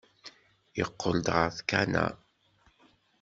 [0.77, 2.07] Yeqqel-d ɣer tkanna.